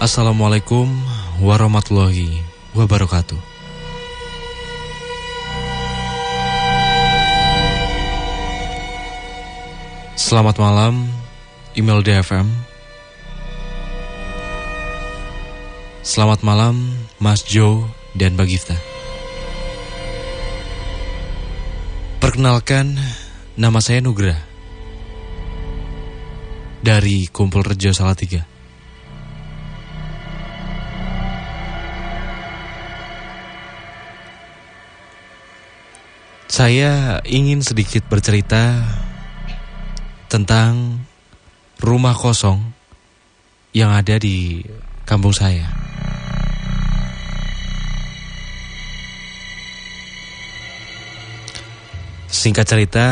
[0.00, 0.88] Assalamualaikum
[1.44, 2.40] warahmatullahi
[2.72, 3.36] wabarakatuh.
[10.16, 11.04] Selamat malam,
[11.76, 12.48] email DFM.
[16.00, 17.84] Selamat malam, Mas Joe
[18.16, 18.80] dan Bagifta.
[22.24, 22.96] Perkenalkan,
[23.52, 24.32] nama saya Nugra
[26.80, 28.59] dari Kumpul Rejo Salatiga.
[36.60, 38.84] Saya ingin sedikit bercerita
[40.28, 41.00] tentang
[41.80, 42.60] rumah kosong
[43.72, 44.60] yang ada di
[45.08, 45.72] kampung saya.
[52.28, 53.08] Singkat cerita,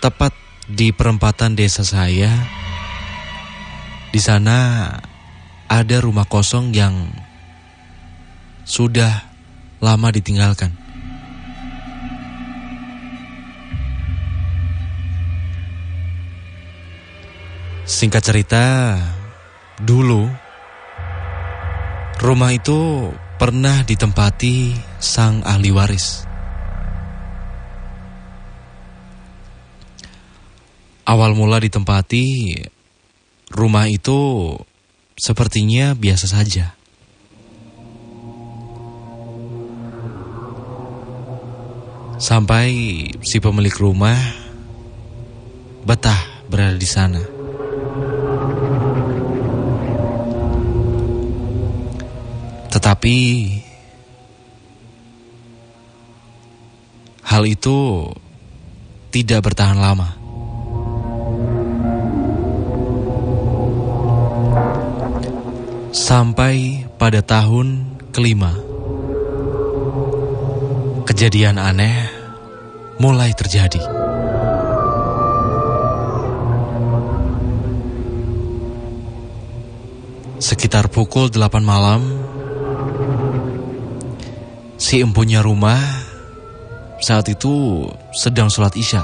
[0.00, 0.32] tepat
[0.64, 2.32] di perempatan desa saya,
[4.08, 4.88] di sana
[5.68, 7.12] ada rumah kosong yang
[8.64, 9.33] sudah
[9.84, 10.72] lama ditinggalkan.
[17.84, 18.64] Singkat cerita,
[19.76, 20.24] dulu
[22.16, 26.24] rumah itu pernah ditempati sang ahli waris.
[31.04, 32.56] Awal mula ditempati,
[33.52, 34.56] rumah itu
[35.20, 36.72] sepertinya biasa saja.
[42.24, 42.72] Sampai
[43.20, 44.16] si pemilik rumah
[45.84, 46.16] betah
[46.48, 47.20] berada di sana.
[52.72, 53.16] Tetapi
[57.28, 58.08] hal itu
[59.12, 60.16] tidak bertahan lama.
[65.92, 67.84] Sampai pada tahun
[68.16, 68.56] kelima
[71.04, 72.13] kejadian aneh
[72.98, 73.82] mulai terjadi.
[80.38, 82.04] Sekitar pukul 8 malam,
[84.76, 85.80] si empunya rumah
[87.00, 89.02] saat itu sedang sholat isya.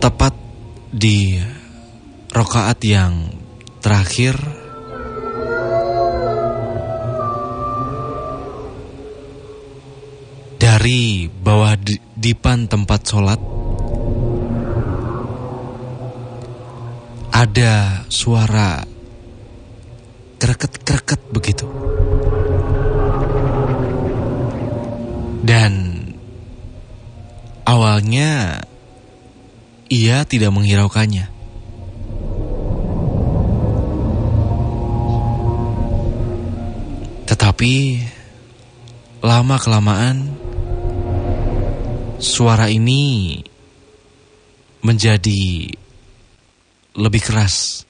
[0.00, 0.34] Tepat
[0.92, 1.40] di
[2.30, 3.32] rokaat yang
[3.80, 4.36] terakhir
[10.86, 11.74] Dari bawah
[12.14, 13.42] dipan tempat sholat.
[17.34, 18.86] Ada suara
[20.38, 21.66] Kreket-kreket begitu.
[25.42, 26.06] Dan
[27.66, 28.62] Awalnya
[29.90, 31.26] Ia tidak menghiraukannya.
[37.26, 37.74] Tetapi
[39.18, 40.45] Lama-kelamaan
[42.16, 43.36] suara ini
[44.80, 45.72] menjadi
[46.96, 47.84] lebih keras.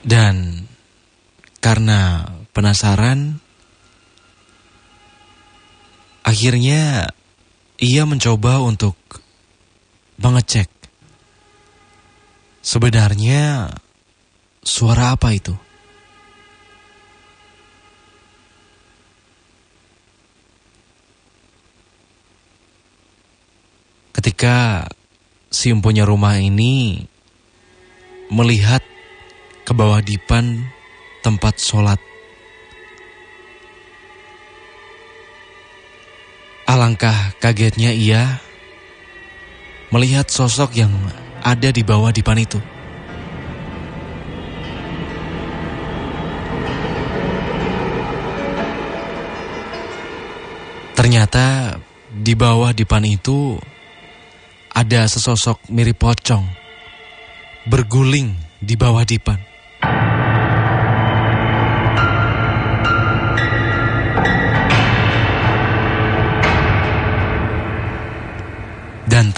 [0.00, 0.66] Dan
[1.62, 3.38] karena penasaran,
[6.26, 7.14] akhirnya
[7.80, 8.92] ia mencoba untuk
[10.20, 10.68] mengecek
[12.60, 13.72] sebenarnya
[14.60, 15.56] suara apa itu.
[24.12, 24.84] Ketika
[25.48, 27.00] si empunya rumah ini
[28.28, 28.84] melihat
[29.64, 30.68] ke bawah dipan
[31.24, 32.09] tempat sholat
[36.80, 38.40] Alangkah kagetnya ia
[39.92, 40.88] melihat sosok yang
[41.44, 42.56] ada di bawah dipan itu.
[50.96, 51.76] Ternyata
[52.08, 53.60] di bawah dipan itu
[54.72, 56.48] ada sesosok mirip pocong
[57.68, 59.49] berguling di bawah dipan.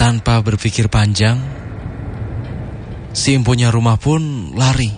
[0.03, 1.39] Tanpa berpikir panjang,
[3.15, 4.91] si empunya rumah pun lari.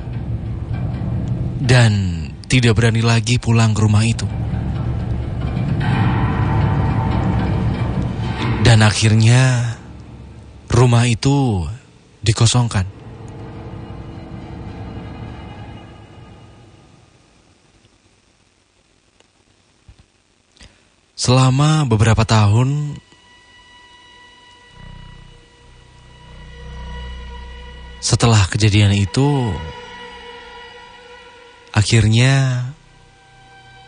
[1.62, 4.26] Dan tidak berani lagi pulang ke rumah itu.
[8.66, 9.78] Dan akhirnya
[10.74, 11.70] rumah itu
[12.26, 12.90] dikosongkan.
[21.14, 22.98] Selama beberapa tahun
[28.06, 29.50] setelah kejadian itu
[31.74, 32.62] akhirnya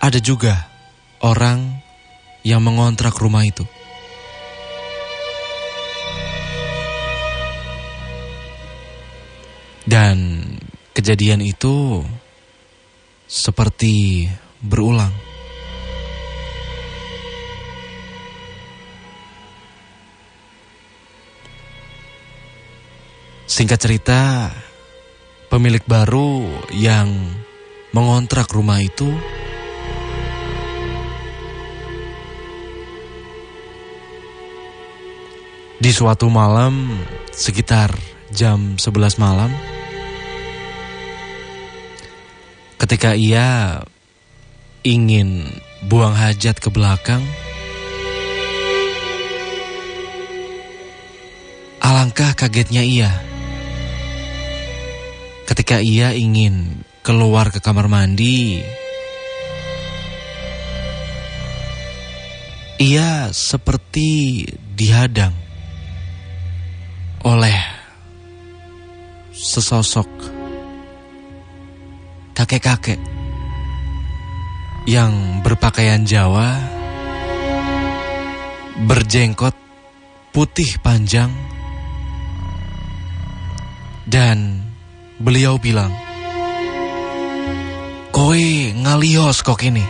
[0.01, 0.65] ada juga
[1.21, 1.85] orang
[2.41, 3.61] yang mengontrak rumah itu.
[9.85, 10.41] Dan
[10.97, 12.01] kejadian itu
[13.29, 14.25] seperti
[14.65, 15.26] berulang.
[23.57, 24.53] Singkat cerita,
[25.49, 26.45] pemilik baru
[26.77, 27.09] yang
[27.89, 29.09] mengontrak rumah itu
[35.81, 37.01] di suatu malam
[37.33, 37.97] sekitar
[38.29, 39.49] jam 11 malam
[42.77, 43.81] ketika ia
[44.85, 45.49] ingin
[45.89, 47.25] buang hajat ke belakang
[51.81, 53.26] alangkah kagetnya ia
[55.47, 58.59] ketika ia ingin keluar ke kamar mandi,
[62.83, 64.43] ia seperti
[64.75, 65.31] dihadang
[67.23, 67.55] oleh
[69.31, 70.11] sesosok
[72.35, 72.99] kakek-kakek
[74.83, 76.59] yang berpakaian Jawa,
[78.83, 79.55] berjenggot
[80.35, 81.31] putih panjang,
[84.05, 84.66] dan
[85.17, 85.89] Beliau bilang,
[88.13, 89.81] Kowe ngalios kok ini.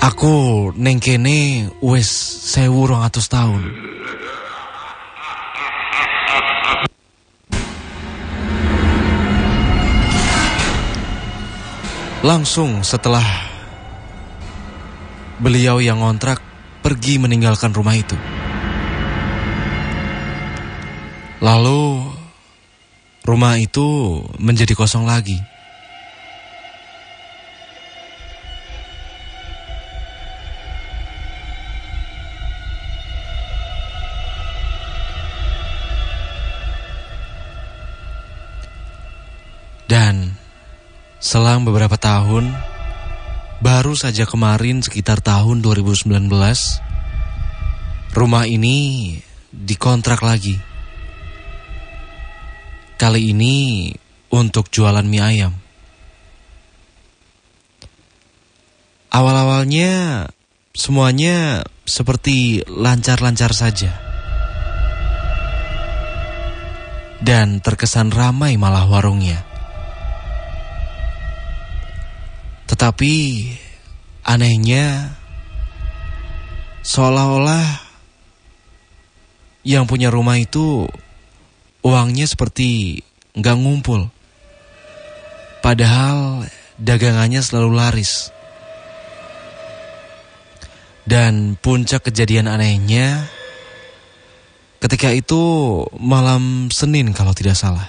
[0.00, 2.08] Aku neng kene wis
[2.52, 3.64] sewu rong atus tahun.
[12.24, 13.24] Langsung setelah
[15.40, 16.44] beliau yang ngontrak
[16.80, 18.16] pergi meninggalkan rumah itu.
[21.44, 22.15] Lalu
[23.26, 25.42] rumah itu menjadi kosong lagi.
[39.86, 40.34] Dan
[41.22, 42.50] selang beberapa tahun,
[43.62, 46.10] baru saja kemarin sekitar tahun 2019,
[48.14, 49.14] rumah ini
[49.54, 50.65] dikontrak lagi.
[52.96, 53.92] Kali ini
[54.32, 55.54] untuk jualan mie ayam.
[59.12, 60.24] Awal-awalnya
[60.72, 63.92] semuanya seperti lancar-lancar saja.
[67.20, 69.44] Dan terkesan ramai malah warungnya.
[72.68, 73.14] Tetapi
[74.24, 75.16] anehnya
[76.80, 77.66] seolah-olah
[79.66, 80.86] yang punya rumah itu
[81.86, 82.98] uangnya seperti
[83.38, 84.10] nggak ngumpul.
[85.62, 88.34] Padahal dagangannya selalu laris.
[91.06, 93.30] Dan puncak kejadian anehnya
[94.82, 95.38] ketika itu
[96.02, 97.86] malam Senin kalau tidak salah.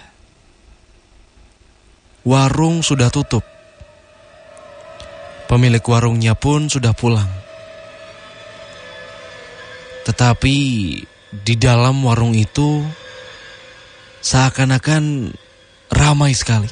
[2.22, 3.42] Warung sudah tutup.
[5.50, 7.32] Pemilik warungnya pun sudah pulang.
[10.06, 10.58] Tetapi
[11.34, 12.86] di dalam warung itu
[14.22, 15.34] seakan-akan
[15.92, 16.70] ramai sekali.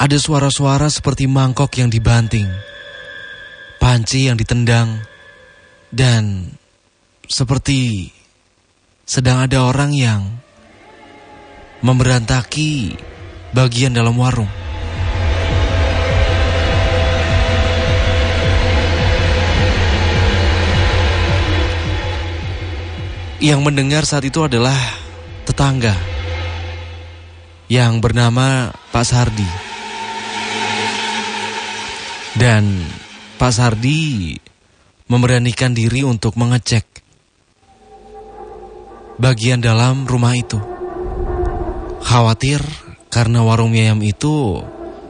[0.00, 2.48] Ada suara-suara seperti mangkok yang dibanting,
[3.76, 5.04] panci yang ditendang,
[5.92, 6.48] dan
[7.28, 8.08] seperti
[9.04, 10.20] sedang ada orang yang
[11.84, 12.96] memberantaki
[13.52, 14.59] bagian dalam warung.
[23.40, 24.76] Yang mendengar saat itu adalah
[25.48, 25.96] tetangga
[27.72, 29.48] yang bernama Pak Sardi.
[32.36, 32.84] Dan
[33.40, 34.36] Pak Sardi
[35.08, 36.84] memberanikan diri untuk mengecek
[39.16, 40.60] bagian dalam rumah itu.
[42.04, 42.60] Khawatir
[43.08, 44.60] karena warung ayam itu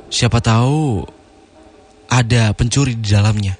[0.06, 1.02] siapa tahu
[2.06, 3.58] ada pencuri di dalamnya.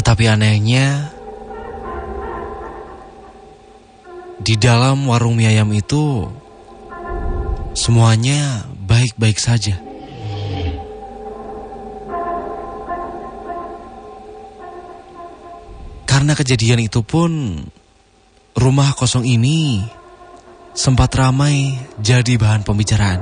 [0.00, 1.12] Tetapi anehnya,
[4.40, 6.24] di dalam warung mie ayam itu
[7.76, 9.76] semuanya baik-baik saja.
[16.08, 17.60] Karena kejadian itu pun
[18.56, 19.84] rumah kosong ini
[20.72, 23.20] sempat ramai jadi bahan pembicaraan.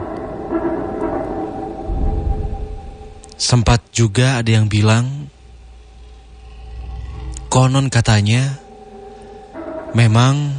[3.35, 5.17] Sempat juga ada yang bilang
[7.49, 8.61] konon katanya
[9.97, 10.52] memang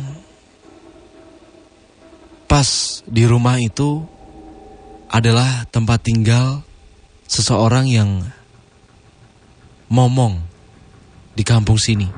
[2.49, 4.01] pas di rumah itu
[5.09, 6.65] adalah tempat tinggal
[7.29, 8.25] seseorang yang
[9.89, 10.41] momong
[11.33, 12.09] di kampung sini.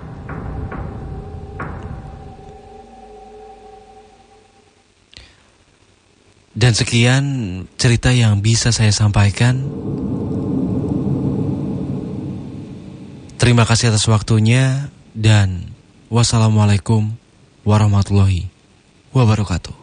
[6.52, 7.24] Dan sekian
[7.80, 9.56] cerita yang bisa saya sampaikan.
[13.52, 15.76] Terima kasih atas waktunya dan
[16.08, 17.12] wassalamualaikum
[17.68, 18.48] warahmatullahi
[19.12, 19.81] wabarakatuh.